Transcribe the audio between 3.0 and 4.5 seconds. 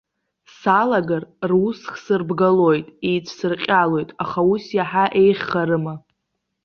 еицәсырҟьалоит, аха